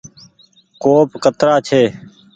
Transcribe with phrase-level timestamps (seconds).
[0.83, 1.81] ڪوپ ڪترآ ڇي۔